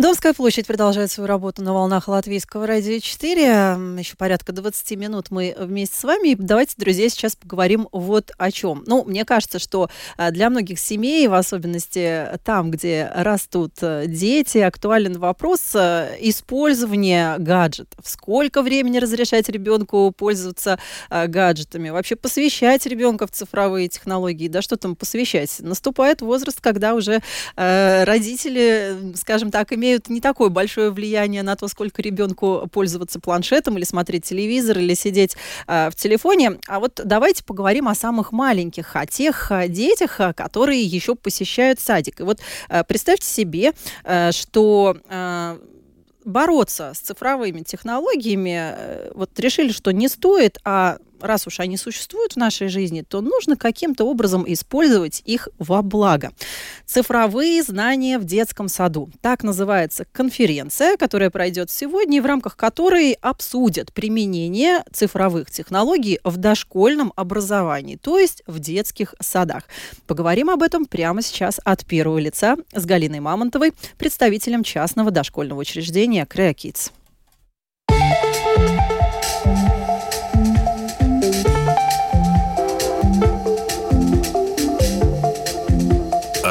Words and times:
Домская 0.00 0.32
площадь 0.32 0.66
продолжает 0.66 1.10
свою 1.10 1.28
работу 1.28 1.62
на 1.62 1.74
волнах 1.74 2.08
Латвийского 2.08 2.66
радио 2.66 3.00
4. 3.00 3.42
Еще 3.98 4.16
порядка 4.16 4.52
20 4.52 4.92
минут 4.92 5.26
мы 5.30 5.54
вместе 5.58 5.94
с 5.94 6.04
вами. 6.04 6.34
Давайте, 6.38 6.72
друзья, 6.78 7.10
сейчас 7.10 7.36
поговорим 7.36 7.86
вот 7.92 8.32
о 8.38 8.50
чем. 8.50 8.82
Ну, 8.86 9.04
мне 9.04 9.26
кажется, 9.26 9.58
что 9.58 9.90
а, 10.16 10.30
для 10.30 10.48
многих 10.48 10.78
семей, 10.78 11.28
в 11.28 11.34
особенности 11.34 12.28
там, 12.44 12.70
где 12.70 13.12
растут 13.14 13.74
э, 13.82 14.06
дети, 14.06 14.56
актуален 14.56 15.18
вопрос 15.18 15.60
э, 15.74 16.16
использования 16.20 17.36
гаджетов. 17.36 18.02
Сколько 18.08 18.62
времени 18.62 18.96
разрешать 18.96 19.50
ребенку 19.50 20.14
пользоваться 20.16 20.78
э, 21.10 21.26
гаджетами? 21.26 21.90
Вообще 21.90 22.16
посвящать 22.16 22.86
ребенка 22.86 23.26
в 23.26 23.32
цифровые 23.32 23.88
технологии? 23.88 24.48
Да 24.48 24.62
что 24.62 24.78
там 24.78 24.96
посвящать? 24.96 25.56
Наступает 25.58 26.22
возраст, 26.22 26.58
когда 26.62 26.94
уже 26.94 27.20
родители, 27.54 28.96
скажем 29.14 29.50
так, 29.50 29.74
имеют 29.74 29.89
имеют 29.90 30.08
не 30.08 30.20
такое 30.20 30.50
большое 30.50 30.90
влияние 30.90 31.42
на 31.42 31.56
то, 31.56 31.66
сколько 31.66 32.00
ребенку 32.00 32.68
пользоваться 32.72 33.18
планшетом 33.18 33.76
или 33.76 33.84
смотреть 33.84 34.24
телевизор 34.24 34.78
или 34.78 34.94
сидеть 34.94 35.36
э, 35.66 35.90
в 35.90 35.96
телефоне. 35.96 36.58
А 36.68 36.78
вот 36.78 37.00
давайте 37.04 37.44
поговорим 37.44 37.88
о 37.88 37.94
самых 37.94 38.30
маленьких, 38.30 38.94
о 38.94 39.06
тех 39.06 39.50
э, 39.50 39.68
детях, 39.68 40.20
э, 40.20 40.32
которые 40.32 40.82
еще 40.82 41.16
посещают 41.16 41.80
садик. 41.80 42.20
И 42.20 42.22
вот 42.22 42.38
э, 42.68 42.84
представьте 42.84 43.26
себе, 43.26 43.72
э, 44.04 44.30
что 44.32 44.96
э, 45.08 45.58
бороться 46.30 46.92
с 46.94 46.98
цифровыми 46.98 47.60
технологиями, 47.60 48.74
э, 48.76 49.12
вот 49.14 49.38
решили, 49.38 49.72
что 49.72 49.92
не 49.92 50.08
стоит, 50.08 50.58
а 50.64 50.98
раз 51.22 51.46
уж 51.46 51.60
они 51.60 51.76
существуют 51.76 52.32
в 52.32 52.36
нашей 52.36 52.68
жизни, 52.68 53.02
то 53.02 53.20
нужно 53.20 53.56
каким-то 53.56 54.04
образом 54.04 54.44
использовать 54.46 55.22
их 55.24 55.48
во 55.58 55.82
благо. 55.82 56.32
Цифровые 56.86 57.62
знания 57.62 58.18
в 58.18 58.24
детском 58.24 58.68
саду. 58.68 59.10
Так 59.20 59.42
называется 59.42 60.06
конференция, 60.12 60.96
которая 60.96 61.30
пройдет 61.30 61.70
сегодня, 61.70 62.22
в 62.22 62.26
рамках 62.26 62.56
которой 62.56 63.12
обсудят 63.20 63.92
применение 63.92 64.84
цифровых 64.92 65.50
технологий 65.50 66.20
в 66.24 66.36
дошкольном 66.36 67.12
образовании, 67.16 67.96
то 67.96 68.18
есть 68.18 68.42
в 68.46 68.58
детских 68.58 69.14
садах. 69.20 69.64
Поговорим 70.06 70.50
об 70.50 70.62
этом 70.62 70.86
прямо 70.86 71.22
сейчас 71.22 71.60
от 71.64 71.84
первого 71.84 72.18
лица 72.18 72.56
с 72.74 72.84
Галиной 72.84 73.20
Мамонтовой, 73.20 73.72
представителем 73.98 74.64
частного 74.64 75.10
дошкольного 75.10 75.60
учреждения 75.60 76.19
Креа 76.26 76.52
Kids. 76.52 76.92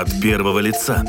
от 0.02 0.22
первого 0.22 0.60
лица. 0.60 1.04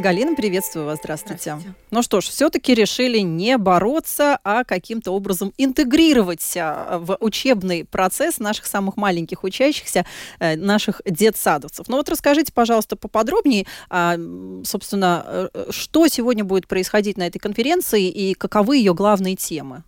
Галина, 0.00 0.34
приветствую 0.34 0.86
вас, 0.86 0.98
здравствуйте. 0.98 1.42
здравствуйте. 1.42 1.78
Ну 1.90 2.02
что 2.02 2.20
ж, 2.20 2.24
все-таки 2.24 2.74
решили 2.74 3.18
не 3.18 3.58
бороться, 3.58 4.38
а 4.44 4.64
каким-то 4.64 5.12
образом 5.12 5.52
интегрировать 5.58 6.56
а, 6.56 6.98
в 6.98 7.18
учебный 7.20 7.84
процесс 7.84 8.38
наших 8.38 8.66
самых 8.66 8.96
маленьких 8.96 9.44
учащихся, 9.44 10.06
э, 10.38 10.56
наших 10.56 11.02
детсадовцев. 11.04 11.88
Ну 11.88 11.98
вот 11.98 12.08
расскажите, 12.08 12.52
пожалуйста, 12.52 12.96
поподробнее, 12.96 13.66
а, 13.90 14.16
собственно, 14.64 15.50
э, 15.52 15.66
что 15.70 16.08
сегодня 16.08 16.44
будет 16.44 16.66
происходить 16.66 17.18
на 17.18 17.26
этой 17.26 17.38
конференции 17.38 18.08
и 18.08 18.34
каковы 18.34 18.78
ее 18.78 18.94
главные 18.94 19.36
темы? 19.36 19.82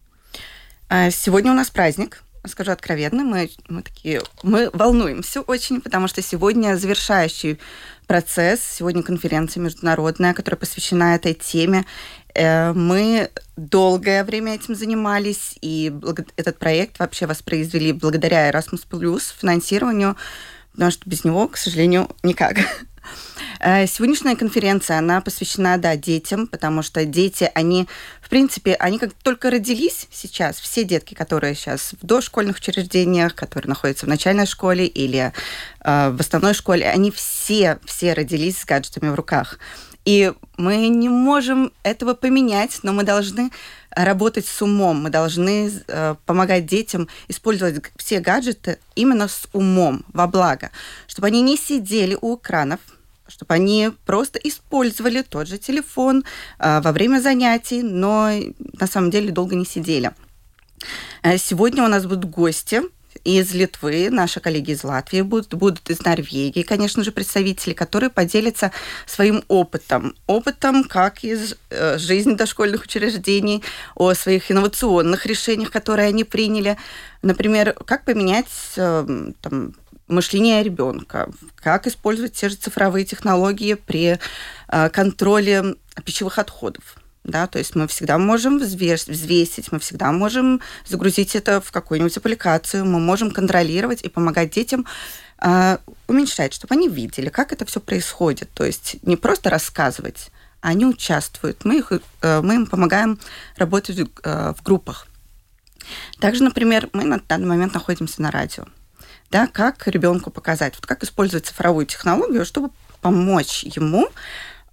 Сегодня 1.10 1.52
у 1.52 1.54
нас 1.54 1.70
праздник, 1.70 2.22
скажу 2.46 2.72
откровенно, 2.72 3.24
мы, 3.24 3.50
мы 3.68 3.82
такие, 3.82 4.20
мы 4.42 4.70
волнуемся 4.72 5.40
очень, 5.42 5.80
потому 5.80 6.08
что 6.08 6.22
сегодня 6.22 6.76
завершающий 6.76 7.58
процесс, 8.06 8.60
сегодня 8.60 9.02
конференция 9.02 9.62
международная, 9.62 10.34
которая 10.34 10.58
посвящена 10.58 11.14
этой 11.14 11.34
теме. 11.34 11.84
Э, 12.34 12.72
мы 12.72 13.30
долгое 13.56 14.24
время 14.24 14.54
этим 14.54 14.74
занимались, 14.74 15.56
и 15.60 15.92
этот 16.36 16.58
проект 16.58 16.98
вообще 16.98 17.26
воспроизвели 17.26 17.92
благодаря 17.92 18.50
Erasmus+, 18.50 18.80
финансированию, 19.40 20.16
потому 20.72 20.90
что 20.90 21.08
без 21.08 21.24
него, 21.24 21.48
к 21.48 21.56
сожалению, 21.56 22.08
никак. 22.22 22.56
Э, 23.64 23.86
сегодняшняя 23.86 24.34
конференция, 24.34 24.98
она 24.98 25.20
посвящена, 25.20 25.78
да, 25.78 25.94
детям, 25.94 26.48
потому 26.48 26.82
что 26.82 27.04
дети, 27.04 27.48
они, 27.54 27.86
в 28.20 28.28
принципе, 28.28 28.74
они 28.74 28.98
как 28.98 29.12
только 29.12 29.50
родились 29.50 30.08
сейчас, 30.10 30.58
все 30.58 30.82
детки, 30.82 31.14
которые 31.14 31.54
сейчас 31.54 31.92
в 32.00 32.04
дошкольных 32.04 32.56
учреждениях, 32.56 33.36
которые 33.36 33.68
находятся 33.68 34.06
в 34.06 34.08
начальной 34.08 34.46
школе 34.46 34.86
или 34.86 35.32
э, 35.84 36.10
в 36.10 36.20
основной 36.20 36.54
школе, 36.54 36.90
они 36.90 37.12
все, 37.12 37.78
все 37.84 38.14
родились 38.14 38.58
с 38.58 38.64
гаджетами 38.64 39.10
в 39.10 39.14
руках. 39.14 39.60
И 40.04 40.32
мы 40.56 40.88
не 40.88 41.08
можем 41.08 41.72
этого 41.84 42.14
поменять, 42.14 42.80
но 42.82 42.92
мы 42.92 43.04
должны 43.04 43.52
работать 43.90 44.44
с 44.44 44.60
умом, 44.60 45.04
мы 45.04 45.10
должны 45.10 45.70
э, 45.86 46.16
помогать 46.26 46.66
детям 46.66 47.06
использовать 47.28 47.92
все 47.94 48.18
гаджеты 48.18 48.80
именно 48.96 49.28
с 49.28 49.46
умом, 49.52 50.04
во 50.12 50.26
благо, 50.26 50.72
чтобы 51.06 51.28
они 51.28 51.42
не 51.42 51.56
сидели 51.56 52.18
у 52.20 52.36
экранов, 52.36 52.80
чтобы 53.28 53.54
они 53.54 53.90
просто 54.04 54.38
использовали 54.38 55.22
тот 55.22 55.48
же 55.48 55.58
телефон 55.58 56.24
э, 56.58 56.80
во 56.80 56.92
время 56.92 57.20
занятий, 57.20 57.82
но 57.82 58.30
на 58.58 58.86
самом 58.86 59.10
деле 59.10 59.30
долго 59.30 59.54
не 59.54 59.64
сидели. 59.64 60.12
Э, 61.22 61.38
сегодня 61.38 61.84
у 61.84 61.88
нас 61.88 62.06
будут 62.06 62.26
гости 62.26 62.82
из 63.24 63.54
Литвы, 63.54 64.10
наши 64.10 64.40
коллеги 64.40 64.72
из 64.72 64.84
Латвии 64.84 65.20
будут, 65.20 65.54
будут 65.54 65.90
из 65.90 66.00
Норвегии, 66.04 66.62
конечно 66.62 67.04
же, 67.04 67.12
представители, 67.12 67.72
которые 67.72 68.10
поделятся 68.10 68.72
своим 69.06 69.44
опытом. 69.48 70.14
Опытом 70.26 70.84
как 70.84 71.22
из 71.24 71.56
э, 71.70 71.98
жизни 71.98 72.34
дошкольных 72.34 72.84
учреждений, 72.84 73.62
о 73.94 74.14
своих 74.14 74.50
инновационных 74.50 75.26
решениях, 75.26 75.70
которые 75.70 76.08
они 76.08 76.24
приняли. 76.24 76.76
Например, 77.22 77.74
как 77.86 78.04
поменять 78.04 78.50
э, 78.76 79.32
там, 79.40 79.74
мышление 80.12 80.62
ребенка, 80.62 81.30
как 81.56 81.86
использовать 81.86 82.34
те 82.34 82.48
же 82.48 82.56
цифровые 82.56 83.04
технологии 83.04 83.74
при 83.74 84.18
э, 84.68 84.88
контроле 84.90 85.76
пищевых 86.04 86.38
отходов. 86.38 86.96
Да, 87.24 87.46
то 87.46 87.58
есть 87.58 87.76
мы 87.76 87.86
всегда 87.86 88.18
можем 88.18 88.58
взвесить, 88.58 89.70
мы 89.70 89.78
всегда 89.78 90.10
можем 90.10 90.60
загрузить 90.84 91.36
это 91.36 91.60
в 91.60 91.70
какую-нибудь 91.70 92.16
аппликацию, 92.16 92.84
мы 92.84 92.98
можем 92.98 93.30
контролировать 93.30 94.02
и 94.02 94.08
помогать 94.08 94.50
детям 94.50 94.86
э, 95.40 95.78
уменьшать, 96.08 96.52
чтобы 96.52 96.74
они 96.74 96.88
видели, 96.88 97.28
как 97.28 97.52
это 97.52 97.64
все 97.64 97.78
происходит. 97.78 98.50
То 98.54 98.64
есть 98.64 98.96
не 99.02 99.16
просто 99.16 99.50
рассказывать, 99.50 100.30
а 100.60 100.70
они 100.70 100.84
участвуют. 100.84 101.64
Мы, 101.64 101.78
их, 101.78 101.92
э, 102.22 102.40
мы 102.42 102.56
им 102.56 102.66
помогаем 102.66 103.20
работать 103.56 104.00
э, 104.00 104.54
в 104.56 104.62
группах. 104.64 105.06
Также, 106.18 106.42
например, 106.42 106.88
мы 106.92 107.04
на 107.04 107.20
данный 107.20 107.46
момент 107.46 107.72
находимся 107.74 108.20
на 108.20 108.32
радио 108.32 108.66
да, 109.32 109.46
как 109.48 109.88
ребенку 109.88 110.30
показать, 110.30 110.74
вот 110.76 110.86
как 110.86 111.02
использовать 111.02 111.46
цифровую 111.46 111.86
технологию, 111.86 112.44
чтобы 112.44 112.70
помочь 113.00 113.64
ему 113.64 114.08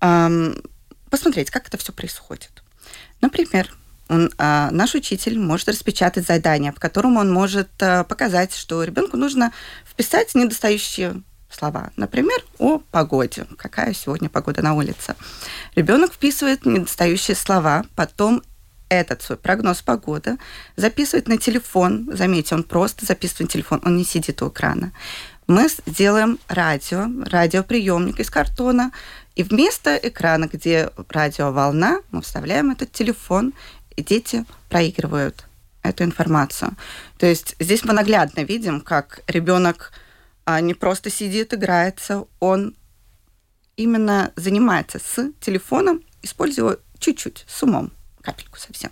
эм, 0.01 0.61
посмотреть, 1.09 1.49
как 1.49 1.67
это 1.67 1.77
все 1.77 1.93
происходит. 1.93 2.51
Например, 3.21 3.73
он, 4.09 4.31
э, 4.37 4.67
наш 4.71 4.95
учитель 4.95 5.39
может 5.39 5.69
распечатать 5.69 6.27
задание, 6.27 6.73
в 6.73 6.79
котором 6.79 7.15
он 7.17 7.31
может 7.31 7.69
э, 7.79 8.03
показать, 8.03 8.53
что 8.53 8.83
ребенку 8.83 9.15
нужно 9.15 9.53
вписать 9.85 10.35
недостающие 10.35 11.23
слова. 11.49 11.91
Например, 11.95 12.39
о 12.57 12.79
погоде. 12.79 13.47
Какая 13.57 13.93
сегодня 13.93 14.29
погода 14.29 14.61
на 14.61 14.73
улице. 14.73 15.15
Ребенок 15.75 16.13
вписывает 16.13 16.65
недостающие 16.65 17.35
слова, 17.35 17.85
потом 17.95 18.43
этот 18.89 19.21
свой 19.21 19.37
прогноз 19.37 19.81
погоды, 19.81 20.37
записывает 20.75 21.27
на 21.27 21.37
телефон. 21.37 22.09
Заметьте, 22.11 22.55
он 22.55 22.63
просто 22.63 23.05
записывает 23.05 23.49
на 23.49 23.53
телефон, 23.53 23.81
он 23.85 23.95
не 23.95 24.03
сидит 24.03 24.41
у 24.41 24.49
экрана. 24.49 24.91
Мы 25.47 25.67
сделаем 25.85 26.37
радио, 26.47 27.07
радиоприемник 27.25 28.19
из 28.19 28.29
картона, 28.29 28.91
и 29.35 29.43
вместо 29.43 29.95
экрана, 29.95 30.49
где 30.51 30.89
радиоволна, 31.07 32.01
мы 32.11 32.21
вставляем 32.21 32.71
этот 32.71 32.91
телефон, 32.91 33.53
и 33.95 34.03
дети 34.03 34.45
проигрывают 34.69 35.45
эту 35.81 36.03
информацию. 36.03 36.75
То 37.17 37.25
есть 37.25 37.55
здесь 37.59 37.83
мы 37.83 37.93
наглядно 37.93 38.41
видим, 38.41 38.81
как 38.81 39.21
ребенок 39.27 39.93
а, 40.45 40.61
не 40.61 40.73
просто 40.73 41.09
сидит, 41.09 41.53
играется, 41.53 42.25
он 42.39 42.75
именно 43.75 44.33
занимается 44.35 44.99
с 44.99 45.31
телефоном, 45.39 46.03
используя 46.21 46.77
чуть-чуть, 46.99 47.45
с 47.47 47.63
умом 47.63 47.91
капельку 48.21 48.59
совсем. 48.59 48.91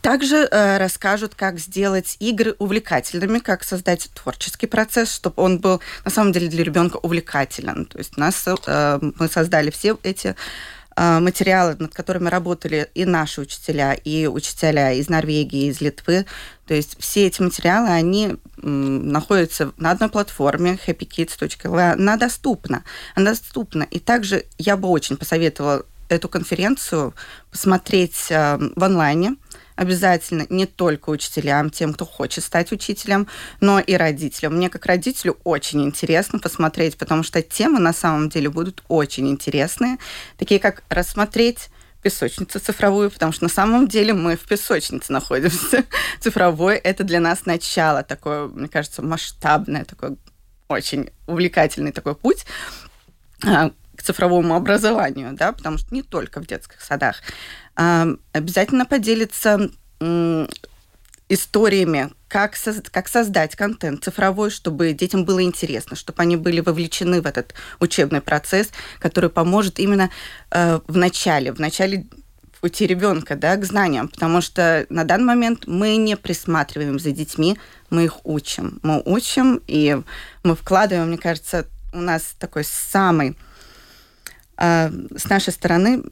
Также 0.00 0.48
э, 0.50 0.78
расскажут, 0.78 1.34
как 1.34 1.58
сделать 1.58 2.16
игры 2.18 2.54
увлекательными, 2.58 3.38
как 3.38 3.62
создать 3.62 4.10
творческий 4.14 4.66
процесс, 4.66 5.14
чтобы 5.14 5.42
он 5.42 5.58
был 5.58 5.80
на 6.04 6.10
самом 6.10 6.32
деле 6.32 6.48
для 6.48 6.64
ребенка 6.64 6.96
увлекателен. 6.96 7.84
То 7.84 7.98
есть 7.98 8.16
нас 8.16 8.44
э, 8.46 8.98
мы 9.00 9.28
создали 9.28 9.70
все 9.70 9.96
эти 10.02 10.34
а, 11.00 11.20
материалы, 11.20 11.76
над 11.78 11.94
которыми 11.94 12.28
работали 12.28 12.90
и 12.92 13.04
наши 13.04 13.40
учителя, 13.40 13.94
и 13.94 14.26
учителя 14.26 14.92
из 14.92 15.08
Норвегии, 15.08 15.68
из 15.68 15.80
Литвы. 15.80 16.26
То 16.66 16.74
есть 16.74 16.96
все 16.98 17.28
эти 17.28 17.40
материалы, 17.40 17.90
они 17.90 18.34
находятся 18.56 19.70
на 19.76 19.92
одной 19.92 20.08
платформе 20.08 20.76
happykids.lv. 20.84 21.92
Она 21.92 22.16
доступна. 22.16 22.82
Она 23.14 23.30
доступна. 23.30 23.84
И 23.84 24.00
также 24.00 24.46
я 24.58 24.76
бы 24.76 24.88
очень 24.88 25.16
посоветовала 25.16 25.86
эту 26.08 26.28
конференцию 26.28 27.14
посмотреть 27.50 28.30
а, 28.30 28.58
в 28.76 28.84
онлайне 28.84 29.36
обязательно 29.78 30.44
не 30.50 30.66
только 30.66 31.10
учителям, 31.10 31.70
тем, 31.70 31.94
кто 31.94 32.04
хочет 32.04 32.42
стать 32.42 32.72
учителем, 32.72 33.28
но 33.60 33.78
и 33.78 33.94
родителям. 33.94 34.56
Мне 34.56 34.70
как 34.70 34.86
родителю 34.86 35.38
очень 35.44 35.84
интересно 35.84 36.40
посмотреть, 36.40 36.98
потому 36.98 37.22
что 37.22 37.42
темы 37.42 37.78
на 37.78 37.92
самом 37.92 38.28
деле 38.28 38.50
будут 38.50 38.82
очень 38.88 39.28
интересные, 39.28 39.98
такие 40.36 40.58
как 40.58 40.82
рассмотреть 40.88 41.70
песочницу 42.02 42.58
цифровую, 42.58 43.10
потому 43.10 43.30
что 43.32 43.44
на 43.44 43.50
самом 43.50 43.86
деле 43.86 44.14
мы 44.14 44.36
в 44.36 44.48
песочнице 44.48 45.12
находимся. 45.12 45.84
Цифровой– 46.20 46.76
это 46.84 47.04
для 47.04 47.20
нас 47.20 47.46
начало, 47.46 48.02
такое, 48.02 48.48
мне 48.48 48.68
кажется, 48.68 49.02
масштабное, 49.02 49.84
такое 49.84 50.16
очень 50.68 51.10
увлекательный 51.26 51.92
такой 51.92 52.14
путь 52.14 52.44
а, 53.44 53.70
к 53.98 54.02
цифровому 54.02 54.54
образованию, 54.54 55.32
да, 55.32 55.52
потому 55.52 55.76
что 55.76 55.92
не 55.92 56.02
только 56.02 56.40
в 56.40 56.46
детских 56.46 56.80
садах 56.80 57.16
обязательно 58.32 58.86
поделиться 58.86 59.70
историями, 61.28 62.10
как, 62.28 62.54
соз- 62.54 62.88
как 62.90 63.08
создать 63.08 63.54
контент 63.54 64.04
цифровой, 64.04 64.50
чтобы 64.50 64.92
детям 64.92 65.24
было 65.24 65.42
интересно, 65.42 65.96
чтобы 65.96 66.22
они 66.22 66.36
были 66.36 66.60
вовлечены 66.60 67.20
в 67.20 67.26
этот 67.26 67.54
учебный 67.80 68.20
процесс, 68.20 68.70
который 68.98 69.28
поможет 69.28 69.78
именно 69.78 70.10
э, 70.50 70.80
в 70.86 70.96
начале, 70.96 71.52
в 71.52 71.58
начале 71.58 72.06
пути 72.60 72.86
ребенка 72.86 73.36
да, 73.36 73.56
к 73.56 73.64
знаниям, 73.64 74.08
потому 74.08 74.40
что 74.40 74.86
на 74.88 75.04
данный 75.04 75.26
момент 75.26 75.66
мы 75.66 75.96
не 75.96 76.16
присматриваем 76.16 76.98
за 76.98 77.12
детьми, 77.12 77.58
мы 77.90 78.04
их 78.04 78.24
учим. 78.24 78.80
Мы 78.82 79.02
учим, 79.04 79.62
и 79.66 80.00
мы 80.42 80.56
вкладываем, 80.56 81.08
мне 81.08 81.18
кажется, 81.18 81.66
у 81.92 82.00
нас 82.00 82.34
такой 82.38 82.64
самый 82.64 83.36
с 84.58 85.28
нашей 85.28 85.52
стороны 85.52 86.02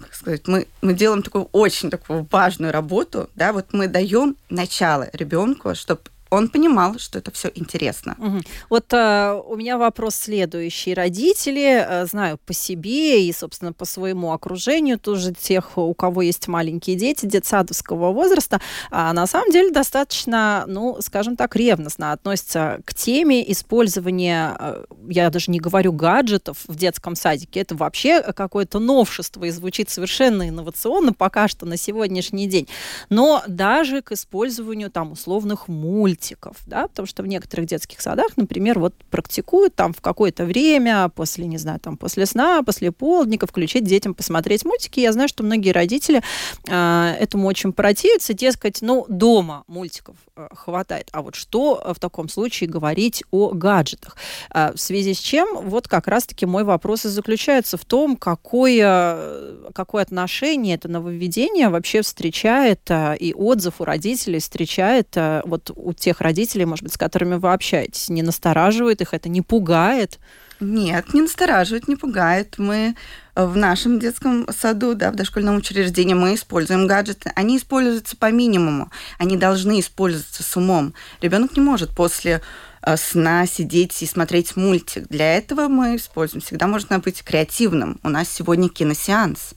как 0.00 0.14
сказать, 0.14 0.48
мы, 0.48 0.66
мы 0.82 0.92
делаем 0.94 1.22
такую 1.22 1.48
очень 1.52 1.90
такую 1.90 2.26
важную 2.30 2.72
работу, 2.72 3.30
да, 3.36 3.52
вот 3.52 3.72
мы 3.72 3.86
даем 3.86 4.36
начало 4.50 5.08
ребенку, 5.12 5.74
чтобы 5.74 6.00
он 6.34 6.48
понимал, 6.48 6.98
что 6.98 7.18
это 7.18 7.30
все 7.30 7.50
интересно. 7.54 8.16
Угу. 8.18 8.40
Вот 8.70 8.92
э, 8.92 9.40
у 9.46 9.56
меня 9.56 9.78
вопрос 9.78 10.16
следующий. 10.16 10.94
Родители, 10.94 11.84
э, 11.86 12.06
знаю 12.06 12.38
по 12.44 12.52
себе 12.52 13.26
и, 13.26 13.32
собственно, 13.32 13.72
по 13.72 13.84
своему 13.84 14.32
окружению, 14.32 14.98
тоже 14.98 15.32
тех, 15.32 15.76
у 15.76 15.94
кого 15.94 16.22
есть 16.22 16.48
маленькие 16.48 16.96
дети 16.96 17.26
детсадовского 17.26 18.12
возраста, 18.12 18.60
э, 18.90 19.12
на 19.12 19.26
самом 19.26 19.50
деле 19.50 19.70
достаточно, 19.70 20.64
ну, 20.66 20.98
скажем 21.00 21.36
так, 21.36 21.56
ревностно 21.56 22.12
относятся 22.12 22.80
к 22.84 22.94
теме 22.94 23.50
использования, 23.50 24.56
э, 24.58 24.84
я 25.08 25.30
даже 25.30 25.50
не 25.50 25.60
говорю 25.60 25.92
гаджетов 25.92 26.58
в 26.66 26.76
детском 26.76 27.16
садике, 27.16 27.60
это 27.60 27.74
вообще 27.74 28.22
какое-то 28.22 28.78
новшество 28.78 29.44
и 29.44 29.50
звучит 29.50 29.90
совершенно 29.90 30.48
инновационно 30.48 31.12
пока 31.12 31.48
что 31.48 31.66
на 31.66 31.76
сегодняшний 31.76 32.46
день. 32.46 32.68
Но 33.08 33.42
даже 33.46 34.02
к 34.02 34.12
использованию 34.12 34.90
там 34.90 35.12
условных 35.12 35.68
мультиков, 35.68 36.23
мультиков, 36.24 36.56
да, 36.66 36.88
потому 36.88 37.06
что 37.06 37.22
в 37.22 37.26
некоторых 37.26 37.66
детских 37.66 38.00
садах, 38.00 38.36
например, 38.36 38.78
вот 38.78 38.94
практикуют 39.10 39.74
там 39.74 39.92
в 39.92 40.00
какое-то 40.00 40.44
время, 40.44 41.10
после, 41.10 41.46
не 41.46 41.58
знаю, 41.58 41.80
там 41.80 41.96
после 41.96 42.26
сна, 42.26 42.62
после 42.62 42.92
полдника 42.92 43.46
включить 43.46 43.84
детям 43.84 44.14
посмотреть 44.14 44.64
мультики. 44.64 45.00
Я 45.00 45.12
знаю, 45.12 45.28
что 45.28 45.42
многие 45.42 45.70
родители 45.70 46.22
э, 46.68 47.16
этому 47.20 47.46
очень 47.46 47.72
противятся, 47.72 48.32
дескать, 48.32 48.80
ну, 48.80 49.04
дома 49.08 49.64
мультиков 49.66 50.16
э, 50.36 50.48
хватает. 50.52 51.08
А 51.12 51.22
вот 51.22 51.34
что 51.34 51.92
в 51.94 52.00
таком 52.00 52.28
случае 52.28 52.70
говорить 52.70 53.22
о 53.30 53.50
гаджетах? 53.50 54.16
Э, 54.52 54.72
в 54.72 54.80
связи 54.80 55.14
с 55.14 55.18
чем, 55.18 55.68
вот 55.68 55.88
как 55.88 56.08
раз-таки 56.08 56.46
мой 56.46 56.64
вопрос 56.64 57.04
и 57.04 57.08
заключается 57.08 57.76
в 57.76 57.84
том, 57.84 58.16
какое, 58.16 59.70
какое 59.74 60.02
отношение 60.02 60.76
это 60.76 60.88
нововведение 60.88 61.68
вообще 61.68 62.02
встречает 62.02 62.80
э, 62.88 63.16
и 63.18 63.34
отзыв 63.34 63.80
у 63.80 63.84
родителей 63.84 64.38
встречает 64.38 65.08
э, 65.16 65.42
вот 65.44 65.70
у 65.74 65.92
тех 66.04 66.20
родителей, 66.20 66.66
может 66.66 66.84
быть, 66.84 66.92
с 66.92 66.98
которыми 66.98 67.36
вы 67.36 67.52
общаетесь? 67.52 68.08
Не 68.08 68.22
настораживает 68.22 69.00
их 69.00 69.14
это, 69.14 69.28
не 69.28 69.40
пугает? 69.40 70.18
Нет, 70.60 71.12
не 71.14 71.22
настораживает, 71.22 71.88
не 71.88 71.96
пугает. 71.96 72.54
Мы 72.58 72.94
в 73.34 73.56
нашем 73.56 73.98
детском 73.98 74.46
саду, 74.56 74.94
да, 74.94 75.10
в 75.10 75.16
дошкольном 75.16 75.56
учреждении 75.56 76.14
мы 76.14 76.34
используем 76.34 76.86
гаджеты. 76.86 77.32
Они 77.34 77.56
используются 77.56 78.16
по 78.16 78.30
минимуму. 78.30 78.90
Они 79.18 79.36
должны 79.36 79.80
использоваться 79.80 80.42
с 80.42 80.56
умом. 80.56 80.94
Ребенок 81.20 81.56
не 81.56 81.62
может 81.62 81.90
после 81.90 82.40
э, 82.82 82.96
сна 82.96 83.46
сидеть 83.46 84.00
и 84.02 84.06
смотреть 84.06 84.56
мультик. 84.56 85.08
Для 85.08 85.36
этого 85.36 85.68
мы 85.68 85.96
используем. 85.96 86.42
Всегда 86.42 86.66
можно 86.66 86.98
быть 87.00 87.22
креативным. 87.24 87.98
У 88.02 88.08
нас 88.08 88.28
сегодня 88.28 88.68
киносеанс. 88.68 89.54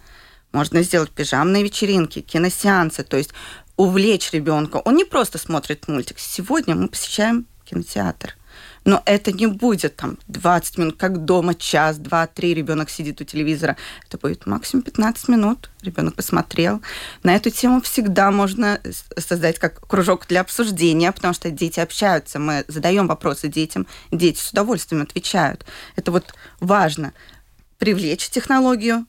Можно 0.52 0.82
сделать 0.82 1.12
пижамные 1.12 1.64
вечеринки, 1.64 2.22
киносеансы. 2.22 3.04
То 3.04 3.18
есть 3.18 3.32
увлечь 3.78 4.32
ребенка. 4.34 4.78
Он 4.78 4.96
не 4.96 5.06
просто 5.06 5.38
смотрит 5.38 5.88
мультик. 5.88 6.20
Сегодня 6.20 6.76
мы 6.76 6.90
посещаем 6.90 7.46
кинотеатр. 7.64 8.36
Но 8.86 9.04
это 9.06 9.34
не 9.34 9.48
будет 9.48 9.98
там 9.98 10.18
20 10.30 10.78
минут, 10.78 10.98
как 10.98 11.26
дома, 11.26 11.54
час, 11.56 11.98
два, 11.98 12.26
три 12.26 12.54
ребенок 12.54 12.90
сидит 12.90 13.20
у 13.20 13.26
телевизора. 13.26 13.76
Это 14.08 14.18
будет 14.18 14.46
максимум 14.46 14.84
15 14.84 15.28
минут. 15.28 15.70
Ребенок 15.82 16.16
посмотрел. 16.16 16.82
На 17.22 17.36
эту 17.36 17.50
тему 17.50 17.82
всегда 17.82 18.32
можно 18.32 18.80
создать 19.18 19.60
как 19.60 19.86
кружок 19.88 20.26
для 20.28 20.42
обсуждения, 20.42 21.12
потому 21.12 21.34
что 21.34 21.52
дети 21.52 21.82
общаются. 21.82 22.40
Мы 22.40 22.64
задаем 22.70 23.08
вопросы 23.08 23.50
детям, 23.50 23.86
дети 24.10 24.40
с 24.40 24.52
удовольствием 24.52 25.04
отвечают. 25.04 25.66
Это 25.98 26.12
вот 26.12 26.34
важно 26.62 27.14
привлечь 27.78 28.30
технологию, 28.30 29.06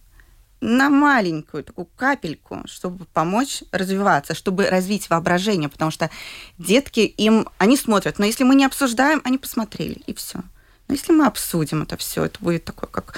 на 0.61 0.91
маленькую 0.91 1.65
такую 1.65 1.87
капельку, 1.97 2.63
чтобы 2.67 3.05
помочь 3.07 3.63
развиваться, 3.73 4.35
чтобы 4.35 4.67
развить 4.67 5.09
воображение, 5.11 5.69
потому 5.69 5.91
что 5.91 6.11
детки 6.59 7.01
им, 7.01 7.49
они 7.59 7.77
смотрят, 7.77 8.19
но 8.19 8.25
если 8.25 8.45
мы 8.45 8.55
не 8.55 8.65
обсуждаем, 8.65 9.21
они 9.25 9.39
посмотрели, 9.39 10.03
и 10.07 10.15
все. 10.15 10.41
Но 10.89 10.95
если 10.95 11.13
мы 11.13 11.27
обсудим 11.27 11.83
это 11.83 11.97
все, 11.97 12.25
это 12.25 12.39
будет 12.41 12.65
такое, 12.65 12.89
как 12.91 13.15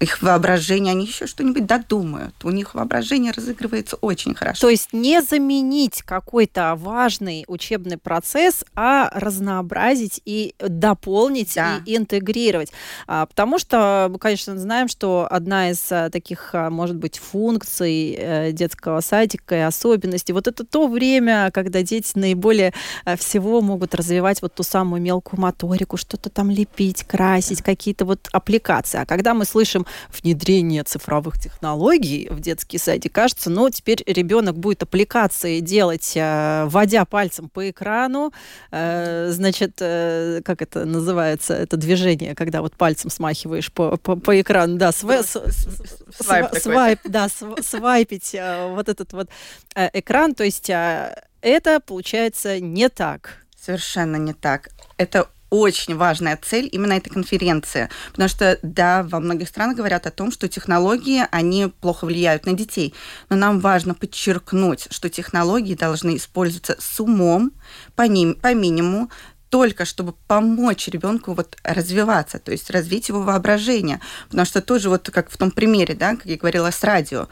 их 0.00 0.22
воображение, 0.22 0.92
они 0.92 1.04
еще 1.04 1.26
что-нибудь 1.26 1.66
додумают. 1.66 2.34
У 2.42 2.50
них 2.50 2.74
воображение 2.74 3.32
разыгрывается 3.32 3.96
очень 3.96 4.34
хорошо. 4.34 4.62
То 4.62 4.70
есть 4.70 4.92
не 4.92 5.20
заменить 5.20 6.02
какой-то 6.02 6.74
важный 6.74 7.44
учебный 7.46 7.98
процесс, 7.98 8.64
а 8.74 9.10
разнообразить 9.14 10.22
и 10.24 10.54
дополнить 10.58 11.54
да. 11.54 11.82
и 11.84 11.98
интегрировать. 11.98 12.72
А, 13.06 13.26
потому 13.26 13.58
что 13.58 14.08
мы, 14.10 14.18
конечно, 14.18 14.58
знаем, 14.58 14.88
что 14.88 15.28
одна 15.30 15.70
из 15.70 15.86
а, 15.92 16.08
таких, 16.08 16.54
а, 16.54 16.70
может 16.70 16.96
быть, 16.96 17.18
функций 17.18 18.16
э, 18.18 18.52
детского 18.52 19.00
садика 19.00 19.54
и 19.54 19.58
особенностей, 19.58 20.32
вот 20.32 20.48
это 20.48 20.64
то 20.64 20.88
время, 20.88 21.50
когда 21.52 21.82
дети 21.82 22.12
наиболее 22.14 22.72
всего 23.18 23.60
могут 23.60 23.94
развивать 23.94 24.40
вот 24.40 24.54
ту 24.54 24.62
самую 24.62 25.02
мелкую 25.02 25.40
моторику, 25.40 25.98
что-то 25.98 26.30
там 26.30 26.50
лепить, 26.50 27.04
красить, 27.04 27.60
какие-то 27.60 28.06
вот 28.06 28.28
аппликации. 28.32 28.98
А 28.98 29.04
когда 29.04 29.34
мы 29.34 29.44
слышим 29.44 29.86
внедрение 30.10 30.82
цифровых 30.84 31.38
технологий 31.38 32.28
в 32.30 32.40
детский 32.40 32.78
садик, 32.78 33.12
кажется, 33.12 33.50
ну, 33.50 33.68
теперь 33.70 34.02
ребенок 34.06 34.58
будет 34.58 34.82
аппликации 34.82 35.60
делать, 35.60 36.12
э, 36.14 36.64
вводя 36.66 37.04
пальцем 37.04 37.48
по 37.48 37.70
экрану, 37.70 38.32
э, 38.70 39.30
значит, 39.30 39.78
э, 39.80 40.40
как 40.44 40.62
это 40.62 40.84
называется, 40.84 41.54
это 41.54 41.76
движение, 41.76 42.34
когда 42.34 42.60
вот 42.62 42.74
пальцем 42.74 43.10
смахиваешь 43.10 43.72
по, 43.72 43.96
по, 43.96 44.16
по 44.16 44.40
экрану, 44.40 44.76
да, 44.76 44.92
с, 44.92 44.98
свайп, 44.98 46.46
свайп, 46.60 47.00
да, 47.04 47.28
свайпить 47.62 48.36
вот 48.68 48.88
этот 48.88 49.12
вот 49.12 49.28
экран, 49.74 50.34
то 50.34 50.44
есть 50.44 50.68
это 50.68 51.80
получается 51.80 52.60
не 52.60 52.88
так. 52.88 53.40
Совершенно 53.60 54.16
не 54.16 54.32
так. 54.32 54.70
Это 54.96 55.28
очень 55.50 55.96
важная 55.96 56.38
цель 56.40 56.68
именно 56.70 56.94
этой 56.94 57.10
конференции. 57.10 57.88
Потому 58.12 58.28
что, 58.28 58.58
да, 58.62 59.02
во 59.02 59.20
многих 59.20 59.48
странах 59.48 59.76
говорят 59.76 60.06
о 60.06 60.10
том, 60.10 60.32
что 60.32 60.48
технологии, 60.48 61.24
они 61.30 61.66
плохо 61.80 62.06
влияют 62.06 62.46
на 62.46 62.52
детей. 62.52 62.94
Но 63.28 63.36
нам 63.36 63.60
важно 63.60 63.94
подчеркнуть, 63.94 64.86
что 64.90 65.10
технологии 65.10 65.74
должны 65.74 66.16
использоваться 66.16 66.76
с 66.78 67.00
умом, 67.00 67.52
по, 67.96 68.02
ним, 68.02 68.34
по 68.34 68.54
минимуму, 68.54 69.10
только 69.50 69.84
чтобы 69.84 70.14
помочь 70.28 70.88
ребенку 70.88 71.34
вот 71.34 71.56
развиваться, 71.64 72.38
то 72.38 72.52
есть 72.52 72.70
развить 72.70 73.08
его 73.08 73.22
воображение. 73.22 74.00
Потому 74.28 74.46
что 74.46 74.62
тоже 74.62 74.88
вот 74.88 75.10
как 75.10 75.30
в 75.30 75.36
том 75.36 75.50
примере, 75.50 75.94
да, 75.94 76.14
как 76.14 76.26
я 76.26 76.36
говорила 76.36 76.70
с 76.70 76.82
радио, 76.84 77.28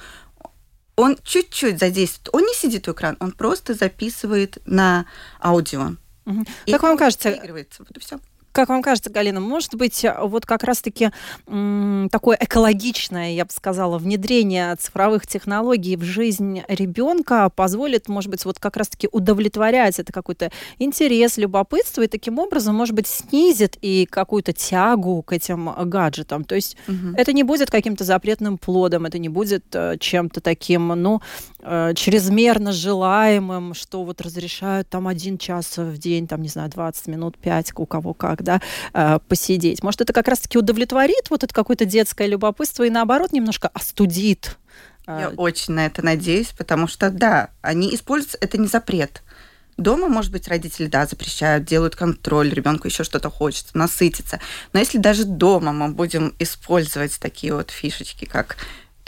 он 0.96 1.16
чуть-чуть 1.22 1.78
задействует, 1.78 2.28
он 2.34 2.42
не 2.42 2.54
сидит 2.54 2.88
у 2.88 2.92
экрана, 2.92 3.16
он 3.20 3.30
просто 3.30 3.74
записывает 3.74 4.58
на 4.66 5.06
аудио. 5.40 5.92
Угу. 6.28 6.44
Как 6.70 6.82
вам 6.82 6.96
кажется, 6.98 7.30
вот 7.78 7.96
и 7.96 8.00
все 8.00 8.20
Как 8.58 8.70
вам 8.70 8.82
кажется, 8.82 9.08
Галина, 9.08 9.38
может 9.38 9.76
быть, 9.76 10.04
вот 10.20 10.44
как 10.44 10.64
раз-таки 10.64 11.10
такое 11.46 12.36
экологичное, 12.40 13.30
я 13.30 13.44
бы 13.44 13.52
сказала, 13.52 13.98
внедрение 13.98 14.74
цифровых 14.74 15.28
технологий 15.28 15.94
в 15.94 16.02
жизнь 16.02 16.62
ребенка 16.66 17.50
позволит, 17.54 18.08
может 18.08 18.32
быть, 18.32 18.44
вот 18.44 18.58
как 18.58 18.76
раз-таки 18.76 19.08
удовлетворять 19.12 20.00
это 20.00 20.12
какой-то 20.12 20.50
интерес, 20.80 21.36
любопытство, 21.36 22.02
и 22.02 22.08
таким 22.08 22.40
образом, 22.40 22.74
может 22.74 22.96
быть, 22.96 23.06
снизит 23.06 23.78
и 23.80 24.08
какую-то 24.10 24.52
тягу 24.52 25.22
к 25.22 25.32
этим 25.32 25.70
гаджетам. 25.84 26.42
То 26.42 26.56
есть 26.56 26.76
угу. 26.88 27.14
это 27.16 27.32
не 27.32 27.44
будет 27.44 27.70
каким-то 27.70 28.02
запретным 28.02 28.58
плодом, 28.58 29.06
это 29.06 29.20
не 29.20 29.28
будет 29.28 29.66
э, 29.72 29.98
чем-то 30.00 30.40
таким, 30.40 30.88
ну, 30.88 31.22
э, 31.60 31.92
чрезмерно 31.94 32.72
желаемым, 32.72 33.74
что 33.74 34.02
вот 34.02 34.20
разрешают 34.20 34.88
там 34.88 35.06
один 35.06 35.38
час 35.38 35.76
в 35.76 35.96
день, 35.98 36.26
там, 36.26 36.42
не 36.42 36.48
знаю, 36.48 36.68
20 36.70 37.06
минут, 37.06 37.38
5, 37.38 37.74
у 37.76 37.86
кого 37.86 38.14
как, 38.14 38.47
да, 38.48 38.60
э, 38.94 39.18
посидеть. 39.28 39.82
Может, 39.82 40.00
это 40.00 40.12
как 40.12 40.28
раз-таки 40.28 40.58
удовлетворит 40.58 41.30
вот 41.30 41.44
это 41.44 41.54
какое-то 41.54 41.84
детское 41.84 42.26
любопытство 42.26 42.84
и, 42.84 42.90
наоборот, 42.90 43.32
немножко 43.32 43.68
остудит 43.68 44.56
я 45.08 45.30
очень 45.30 45.72
на 45.72 45.86
это 45.86 46.04
надеюсь, 46.04 46.48
потому 46.48 46.86
что, 46.86 47.10
да, 47.10 47.48
они 47.62 47.94
используются, 47.94 48.36
это 48.42 48.58
не 48.58 48.66
запрет. 48.66 49.22
Дома, 49.78 50.08
может 50.08 50.32
быть, 50.32 50.48
родители, 50.48 50.86
да, 50.86 51.06
запрещают, 51.06 51.64
делают 51.64 51.96
контроль, 51.96 52.50
ребенку 52.50 52.88
еще 52.88 53.04
что-то 53.04 53.30
хочется, 53.30 53.70
насытиться. 53.78 54.38
Но 54.74 54.80
если 54.80 54.98
даже 54.98 55.24
дома 55.24 55.72
мы 55.72 55.88
будем 55.88 56.34
использовать 56.38 57.18
такие 57.18 57.54
вот 57.54 57.70
фишечки, 57.70 58.26
как 58.26 58.56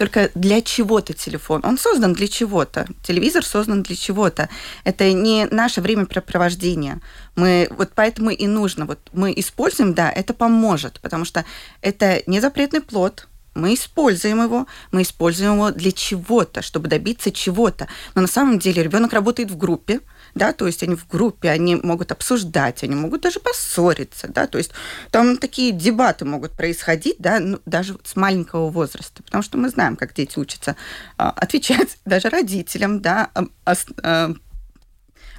только 0.01 0.31
для 0.35 0.63
чего-то 0.63 1.13
телефон. 1.13 1.61
Он 1.63 1.77
создан 1.77 2.15
для 2.15 2.27
чего-то. 2.27 2.87
Телевизор 3.03 3.45
создан 3.45 3.83
для 3.83 3.95
чего-то. 3.95 4.49
Это 4.83 5.13
не 5.13 5.47
наше 5.51 5.83
времяпрепровождение. 5.83 7.01
Мы, 7.37 7.69
вот 7.77 7.91
поэтому 7.95 8.31
и 8.31 8.47
нужно. 8.47 8.87
Вот 8.87 8.99
мы 9.13 9.35
используем, 9.37 9.93
да, 9.93 10.11
это 10.11 10.33
поможет, 10.33 11.01
потому 11.03 11.27
что 11.27 11.45
это 11.83 12.23
не 12.27 12.41
запретный 12.41 12.81
плод, 12.81 13.29
мы 13.61 13.75
используем 13.75 14.43
его, 14.43 14.67
мы 14.91 15.03
используем 15.03 15.55
его 15.55 15.71
для 15.71 15.93
чего-то, 15.93 16.63
чтобы 16.63 16.89
добиться 16.89 17.31
чего-то. 17.31 17.89
Но 18.15 18.23
на 18.23 18.29
самом 18.29 18.59
деле 18.59 18.83
ребенок 18.83 19.13
работает 19.13 19.51
в 19.51 19.57
группе, 19.57 20.01
да, 20.35 20.53
то 20.53 20.67
есть 20.67 20.83
они 20.83 20.95
в 20.95 21.07
группе, 21.09 21.51
они 21.51 21.77
могут 21.77 22.13
обсуждать, 22.13 22.83
они 22.83 22.95
могут 22.95 23.23
даже 23.23 23.41
поссориться, 23.41 24.29
да, 24.29 24.47
то 24.47 24.59
есть 24.59 24.73
там 25.11 25.37
такие 25.37 25.73
дебаты 25.73 26.25
могут 26.25 26.53
происходить, 26.53 27.17
да, 27.19 27.41
ну, 27.41 27.61
даже 27.67 27.99
с 28.05 28.17
маленького 28.17 28.71
возраста, 28.71 29.23
потому 29.23 29.43
что 29.43 29.59
мы 29.59 29.69
знаем, 29.69 29.97
как 29.97 30.15
дети 30.15 30.39
учатся 30.39 30.77
а, 31.17 31.31
отвечать 31.31 31.99
даже 32.05 32.29
родителям, 32.29 33.01
да, 33.01 33.31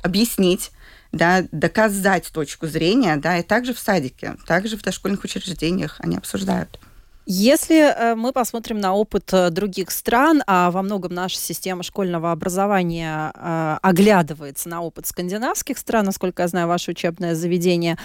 объяснить, 0.04 0.72
да, 1.12 1.46
доказать 1.52 2.32
точку 2.32 2.68
зрения, 2.68 3.18
да, 3.18 3.38
и 3.38 3.44
также 3.44 3.74
в 3.74 3.80
садике, 3.80 4.38
также 4.46 4.78
в 4.78 4.82
дошкольных 4.82 5.24
учреждениях 5.24 5.98
они 6.00 6.18
обсуждают. 6.18 6.80
Если 7.28 7.78
э, 7.78 8.16
мы 8.16 8.32
посмотрим 8.32 8.80
на 8.80 8.94
опыт 8.96 9.32
э, 9.32 9.52
других 9.52 9.92
стран, 9.92 10.42
а 10.48 10.72
во 10.72 10.82
многом 10.82 11.14
наша 11.14 11.38
система 11.38 11.84
школьного 11.84 12.32
образования 12.32 13.32
э, 13.36 13.78
оглядывается 13.82 14.70
на 14.70 14.82
опыт 14.82 15.06
скандинавских 15.06 15.78
стран, 15.78 16.06
насколько 16.06 16.42
я 16.42 16.48
знаю, 16.48 16.68
ваше 16.68 16.92
учебное 16.92 17.36
заведение 17.36 17.98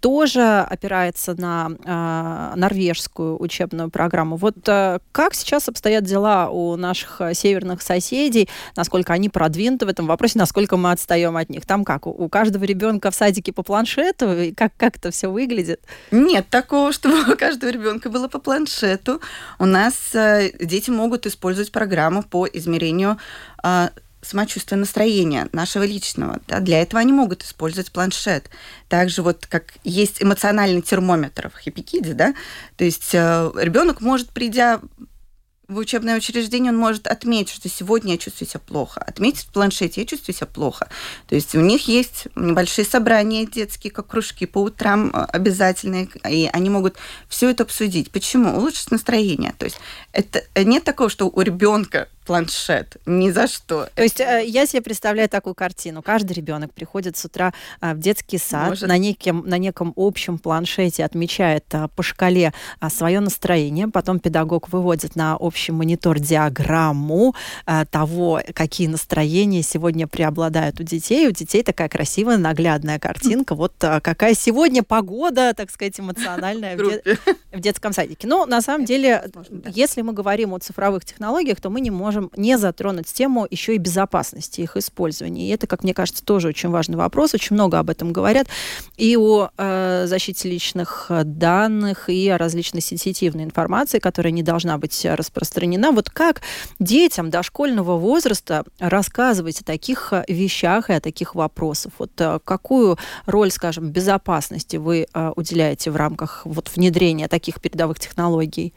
тоже 0.00 0.60
опирается 0.68 1.34
на 1.34 2.54
норвежскую 2.56 3.40
учебную 3.40 3.90
программу. 3.90 4.36
Вот 4.36 4.56
как 4.64 5.34
сейчас 5.34 5.68
обстоят 5.68 6.04
дела 6.04 6.48
у 6.50 6.76
наших 6.76 7.20
северных 7.34 7.82
соседей, 7.82 8.48
насколько 8.76 9.12
они 9.12 9.28
продвинуты 9.28 9.86
в 9.86 9.88
этом 9.88 10.06
вопросе, 10.06 10.38
насколько 10.38 10.76
мы 10.76 10.92
отстаем 10.92 11.36
от 11.36 11.50
них? 11.50 11.66
Там 11.66 11.84
как, 11.84 12.06
у 12.06 12.28
каждого 12.28 12.64
ребенка 12.64 13.10
в 13.10 13.14
садике 13.14 13.52
по 13.52 13.62
планшету, 13.62 14.34
как, 14.56 14.72
как 14.76 14.96
это 14.96 15.10
все 15.10 15.30
выглядит? 15.30 15.80
Нет 16.10 16.48
такого, 16.48 16.92
чтобы 16.92 17.32
у 17.32 17.36
каждого 17.36 17.70
ребенка 17.70 18.08
было 18.08 18.28
по 18.28 18.38
планшету 18.46 19.20
у 19.58 19.66
нас 19.66 19.94
э, 20.14 20.52
дети 20.60 20.88
могут 20.90 21.26
использовать 21.26 21.72
программу 21.72 22.22
по 22.22 22.46
измерению 22.46 23.18
э, 23.64 23.88
самочувствия 24.22 24.78
настроения 24.78 25.48
нашего 25.50 25.82
личного. 25.82 26.38
Да? 26.46 26.60
Для 26.60 26.80
этого 26.80 27.00
они 27.00 27.12
могут 27.12 27.42
использовать 27.42 27.90
планшет. 27.90 28.48
Также 28.88 29.22
вот 29.22 29.46
как 29.46 29.74
есть 29.82 30.22
эмоциональный 30.22 30.80
термометр 30.80 31.50
в 31.52 31.58
Хипикиде, 31.58 32.14
да, 32.14 32.34
то 32.76 32.84
есть 32.84 33.10
э, 33.14 33.50
ребенок 33.56 34.00
может, 34.00 34.28
придя 34.30 34.80
в 35.68 35.78
учебное 35.78 36.16
учреждение, 36.16 36.72
он 36.72 36.78
может 36.78 37.06
отметить, 37.06 37.52
что 37.52 37.68
сегодня 37.68 38.12
я 38.12 38.18
чувствую 38.18 38.48
себя 38.48 38.60
плохо. 38.60 39.00
Отметить 39.00 39.46
в 39.46 39.52
планшете, 39.52 40.00
я 40.00 40.06
чувствую 40.06 40.34
себя 40.34 40.46
плохо. 40.46 40.88
То 41.28 41.34
есть 41.34 41.54
у 41.54 41.60
них 41.60 41.88
есть 41.88 42.28
небольшие 42.36 42.84
собрания 42.84 43.46
детские, 43.46 43.90
как 43.90 44.06
кружки 44.06 44.46
по 44.46 44.62
утрам 44.62 45.10
э, 45.12 45.24
обязательные, 45.32 46.08
и 46.28 46.48
они 46.52 46.70
могут 46.70 46.96
все 47.28 47.50
это 47.50 47.64
обсудить. 47.64 48.10
Почему? 48.10 48.56
Улучшить 48.56 48.90
настроение. 48.90 49.54
То 49.58 49.64
есть 49.64 49.78
это 50.12 50.42
нет 50.56 50.84
такого, 50.84 51.10
что 51.10 51.28
у 51.28 51.40
ребенка 51.40 52.08
планшет. 52.26 52.96
Ни 53.06 53.30
за 53.30 53.46
что. 53.46 53.88
То 53.94 54.02
есть 54.02 54.20
э, 54.20 54.44
я 54.46 54.66
себе 54.66 54.82
представляю 54.82 55.28
такую 55.28 55.54
картину. 55.54 56.02
Каждый 56.02 56.32
ребенок 56.32 56.72
приходит 56.74 57.16
с 57.16 57.24
утра 57.24 57.54
э, 57.80 57.94
в 57.94 57.98
детский 57.98 58.38
сад, 58.38 58.70
Может. 58.70 58.88
на, 58.88 58.98
неким, 58.98 59.44
на 59.46 59.58
неком 59.58 59.92
общем 59.96 60.38
планшете 60.38 61.04
отмечает 61.04 61.64
э, 61.72 61.88
по 61.94 62.02
шкале 62.02 62.52
свое 62.90 63.20
настроение, 63.20 63.88
потом 63.88 64.18
педагог 64.18 64.68
выводит 64.68 65.16
на 65.16 65.36
общий 65.36 65.72
монитор 65.72 66.18
диаграмму 66.18 67.34
того, 67.90 68.40
какие 68.54 68.88
настроения 68.88 69.62
сегодня 69.62 70.06
преобладают 70.06 70.80
у 70.80 70.82
детей. 70.82 71.28
У 71.28 71.30
детей 71.30 71.62
такая 71.62 71.88
красивая, 71.88 72.36
наглядная 72.36 72.98
картинка. 72.98 73.54
Вот 73.54 73.74
какая 73.78 74.34
сегодня 74.34 74.82
погода, 74.82 75.54
так 75.54 75.70
сказать, 75.70 75.98
эмоциональная 76.00 76.76
в, 76.76 76.90
де- 76.90 77.18
в 77.52 77.60
детском 77.60 77.92
садике. 77.92 78.26
Но 78.26 78.46
на 78.46 78.60
самом 78.60 78.84
деле, 78.84 79.30
если 79.66 80.02
мы 80.02 80.12
говорим 80.12 80.52
о 80.54 80.58
цифровых 80.58 81.04
технологиях, 81.04 81.60
то 81.60 81.70
мы 81.70 81.80
не 81.80 81.90
можем 81.90 82.15
можем 82.16 82.30
не 82.36 82.56
затронуть 82.58 83.06
тему 83.06 83.46
еще 83.50 83.74
и 83.74 83.78
безопасности 83.78 84.62
их 84.62 84.76
использования. 84.76 85.48
И 85.48 85.50
это, 85.50 85.66
как 85.66 85.82
мне 85.82 85.92
кажется, 85.92 86.24
тоже 86.24 86.48
очень 86.48 86.70
важный 86.70 86.96
вопрос. 86.96 87.34
Очень 87.34 87.54
много 87.54 87.78
об 87.78 87.90
этом 87.90 88.12
говорят. 88.12 88.46
И 88.96 89.16
о 89.16 89.50
э, 89.56 90.06
защите 90.06 90.48
личных 90.48 91.10
данных, 91.24 92.08
и 92.08 92.28
о 92.28 92.38
различной 92.38 92.80
сенситивной 92.80 93.44
информации, 93.44 93.98
которая 93.98 94.32
не 94.32 94.42
должна 94.42 94.78
быть 94.78 95.04
распространена. 95.04 95.92
Вот 95.92 96.10
как 96.10 96.40
детям 96.78 97.30
дошкольного 97.30 97.98
возраста 97.98 98.64
рассказывать 98.78 99.60
о 99.60 99.64
таких 99.64 100.12
вещах 100.28 100.90
и 100.90 100.94
о 100.94 101.00
таких 101.00 101.34
вопросах? 101.34 101.92
Вот 101.98 102.12
э, 102.18 102.38
какую 102.44 102.98
роль, 103.26 103.50
скажем, 103.50 103.90
безопасности 103.90 104.76
вы 104.76 105.06
э, 105.12 105.32
уделяете 105.36 105.90
в 105.90 105.96
рамках 105.96 106.42
вот, 106.44 106.70
внедрения 106.74 107.28
таких 107.28 107.60
передовых 107.60 108.00
технологий? 108.00 108.72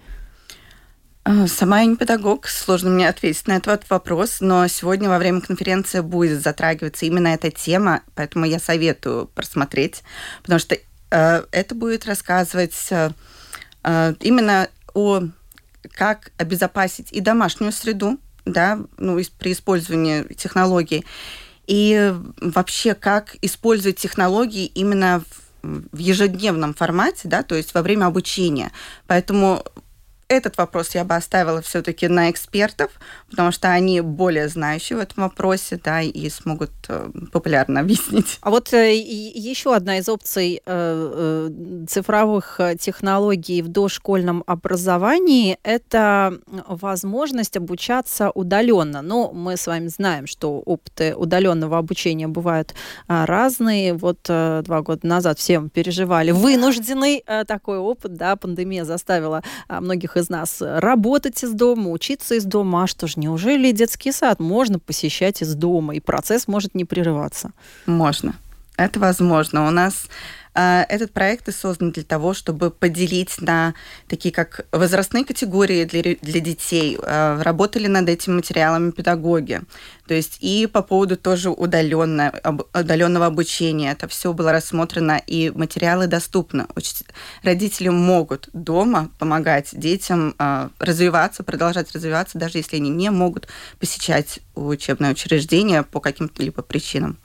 А, 1.30 1.46
сама 1.46 1.82
я 1.82 1.86
не 1.86 1.96
педагог, 1.96 2.48
сложно 2.48 2.90
мне 2.90 3.08
ответить 3.08 3.46
на 3.46 3.58
этот 3.58 3.88
вопрос, 3.92 4.38
но 4.40 4.68
сегодня 4.68 5.10
во 5.10 5.20
время 5.20 5.42
конференции 5.42 6.00
будет 6.00 6.42
затрагиваться 6.42 7.06
именно 7.06 7.28
эта 7.28 7.52
тема, 7.52 8.02
поэтому 8.16 8.46
я 8.46 8.58
советую 8.58 9.28
просмотреть, 9.28 10.02
потому 10.42 10.60
что 10.60 10.76
э, 10.76 11.44
это 11.52 11.76
будет 11.76 12.08
рассказывать 12.08 12.74
э, 12.90 13.12
э, 13.84 14.16
именно 14.22 14.70
о 14.96 15.22
как 15.92 16.32
обезопасить 16.38 17.12
и 17.12 17.20
домашнюю 17.20 17.74
среду, 17.74 18.18
да, 18.46 18.80
ну, 18.98 19.22
при 19.38 19.52
использовании 19.52 20.24
технологий, 20.34 21.06
и 21.68 22.12
вообще 22.42 22.96
как 22.96 23.36
использовать 23.44 23.98
технологии 23.98 24.66
именно 24.66 25.24
в, 25.62 25.84
в 25.92 25.98
ежедневном 26.00 26.74
формате, 26.74 27.28
да, 27.28 27.44
то 27.44 27.54
есть 27.54 27.76
во 27.76 27.84
время 27.84 28.08
обучения. 28.08 28.72
Поэтому 29.06 29.64
этот 30.30 30.58
вопрос 30.58 30.94
я 30.94 31.04
бы 31.04 31.16
оставила 31.16 31.62
все-таки 31.62 32.08
на 32.08 32.30
экспертов, 32.30 32.92
потому 33.32 33.52
что 33.52 33.70
они 33.70 34.00
более 34.02 34.48
знающие 34.48 34.98
в 34.98 35.02
этом 35.02 35.24
вопросе, 35.24 35.80
да, 35.84 36.02
и 36.02 36.30
смогут 36.30 36.72
э, 36.88 37.10
популярно 37.32 37.80
объяснить. 37.82 38.38
А 38.42 38.52
вот 38.52 38.72
э, 38.72 38.96
еще 38.96 39.76
одна 39.76 39.98
из 39.98 40.08
опций 40.08 40.62
э, 40.64 41.50
цифровых 41.90 42.60
технологий 42.80 43.64
в 43.64 43.70
дошкольном 43.70 44.44
образовании– 44.46 45.58
это 45.64 46.38
возможность 46.68 47.58
обучаться 47.58 48.30
удаленно. 48.30 49.02
Но 49.02 49.32
мы 49.32 49.58
с 49.58 49.66
вами 49.66 49.88
знаем, 49.88 50.28
что 50.28 50.60
опыты 50.60 51.16
удаленного 51.16 51.80
обучения 51.80 52.28
бывают 52.28 52.76
разные. 53.08 53.96
Вот 53.96 54.20
два 54.24 54.82
года 54.82 55.08
назад 55.08 55.40
все 55.40 55.68
переживали 55.74 56.30
вынужденный 56.32 57.24
такой 57.48 57.80
опыт, 57.80 58.14
да, 58.14 58.36
пандемия 58.36 58.86
заставила 58.86 59.42
многих 59.68 60.19
из 60.20 60.30
нас 60.30 60.58
работать 60.62 61.44
из 61.44 61.52
дома, 61.52 61.92
учиться 61.92 62.36
из 62.36 62.46
дома. 62.46 62.84
А 62.84 62.88
что 62.88 63.08
ж, 63.08 63.16
неужели 63.18 63.72
детский 63.72 64.12
сад 64.12 64.40
можно 64.40 64.80
посещать 64.80 65.42
из 65.42 65.56
дома, 65.56 65.96
и 65.96 66.00
процесс 66.00 66.48
может 66.48 66.76
не 66.76 66.86
прерываться? 66.86 67.52
Можно. 67.86 68.36
Это 68.78 69.00
возможно. 69.00 69.68
У 69.68 69.72
нас 69.72 70.08
этот 70.54 71.12
проект 71.12 71.48
и 71.48 71.52
создан 71.52 71.92
для 71.92 72.04
того, 72.04 72.34
чтобы 72.34 72.72
поделить 72.72 73.40
на 73.42 73.74
такие 74.08 74.34
как 74.34 74.66
возрастные 74.72 75.24
категории 75.24 75.86
для, 75.86 76.16
для 76.22 76.40
детей. 76.40 76.98
А, 77.02 77.42
работали 77.44 77.88
над 77.88 78.10
этими 78.10 78.36
материалами 78.36 78.92
педагоги. 78.92 79.62
То 80.08 80.14
есть 80.14 80.38
и 80.42 80.68
по 80.68 80.82
поводу 80.82 81.18
тоже 81.18 81.50
удаленного, 81.50 82.34
удаленного 82.74 83.28
обучения. 83.28 83.92
Это 83.92 84.08
все 84.08 84.34
было 84.34 84.52
рассмотрено, 84.52 85.22
и 85.26 85.52
материалы 85.52 86.08
доступны. 86.08 86.66
Родители 87.44 87.90
могут 87.90 88.50
дома 88.54 89.12
помогать 89.20 89.70
детям 89.72 90.36
а, 90.40 90.72
развиваться, 90.80 91.44
продолжать 91.44 91.92
развиваться, 91.94 92.38
даже 92.38 92.58
если 92.58 92.78
они 92.78 92.90
не 92.90 93.12
могут 93.12 93.48
посещать 93.80 94.40
учебное 94.56 95.12
учреждение 95.12 95.84
по 95.84 96.00
каким-то 96.00 96.44
либо 96.44 96.62
причинам. 96.62 97.18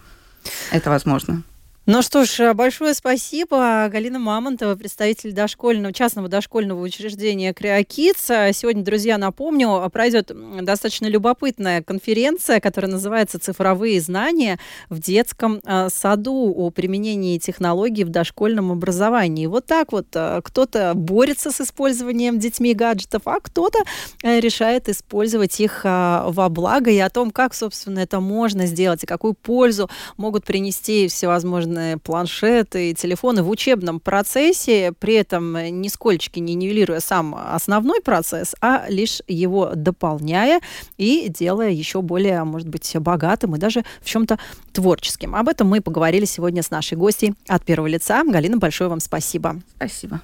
Это 0.70 0.90
возможно. 0.90 1.42
Ну 1.86 2.00
что 2.00 2.24
ж, 2.24 2.54
большое 2.54 2.94
спасибо. 2.94 3.90
Галина 3.92 4.18
Мамонтова, 4.18 4.74
представитель 4.74 5.32
дошкольного, 5.32 5.92
частного 5.92 6.28
дошкольного 6.28 6.80
учреждения 6.80 7.52
Криокидс. 7.52 8.24
Сегодня, 8.24 8.82
друзья, 8.82 9.18
напомню, 9.18 9.86
пройдет 9.92 10.32
достаточно 10.62 11.08
любопытная 11.08 11.82
конференция, 11.82 12.60
которая 12.60 12.90
называется 12.90 13.38
«Цифровые 13.38 14.00
знания 14.00 14.58
в 14.88 14.98
детском 14.98 15.60
э, 15.62 15.90
саду» 15.90 16.54
о 16.56 16.70
применении 16.70 17.36
технологий 17.36 18.04
в 18.04 18.08
дошкольном 18.08 18.72
образовании. 18.72 19.44
Вот 19.44 19.66
так 19.66 19.92
вот 19.92 20.06
э, 20.14 20.40
кто-то 20.42 20.92
борется 20.94 21.50
с 21.50 21.60
использованием 21.60 22.38
детьми 22.38 22.72
гаджетов, 22.72 23.22
а 23.26 23.40
кто-то 23.40 23.80
э, 24.22 24.40
решает 24.40 24.88
использовать 24.88 25.60
их 25.60 25.84
во 25.84 26.48
благо 26.48 26.90
и 26.90 26.98
о 26.98 27.10
том, 27.10 27.30
как, 27.30 27.52
собственно, 27.52 27.98
это 27.98 28.20
можно 28.20 28.64
сделать 28.64 29.02
и 29.02 29.06
какую 29.06 29.34
пользу 29.34 29.90
могут 30.16 30.46
принести 30.46 31.08
всевозможные 31.08 31.73
разные 31.74 31.98
планшеты 31.98 32.94
телефоны 32.94 33.42
в 33.42 33.50
учебном 33.50 34.00
процессе, 34.00 34.92
при 34.98 35.14
этом 35.14 35.56
нисколько 35.80 36.40
не 36.40 36.54
нивелируя 36.54 37.00
сам 37.00 37.34
основной 37.34 38.00
процесс, 38.00 38.54
а 38.60 38.86
лишь 38.88 39.22
его 39.26 39.72
дополняя 39.74 40.60
и 40.96 41.28
делая 41.28 41.70
еще 41.70 42.00
более, 42.00 42.44
может 42.44 42.68
быть, 42.68 42.96
богатым 42.96 43.56
и 43.56 43.58
даже 43.58 43.82
в 44.02 44.06
чем-то 44.06 44.38
творческим. 44.72 45.34
Об 45.34 45.48
этом 45.48 45.68
мы 45.68 45.80
поговорили 45.80 46.24
сегодня 46.24 46.62
с 46.62 46.70
нашей 46.70 46.96
гостьей 46.96 47.34
от 47.48 47.64
первого 47.64 47.88
лица. 47.88 48.22
Галина, 48.24 48.58
большое 48.58 48.88
вам 48.88 49.00
спасибо. 49.00 49.56
Спасибо. 49.76 50.20